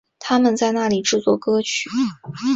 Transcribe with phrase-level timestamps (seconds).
[0.17, 1.87] 他们在那里制作歌曲。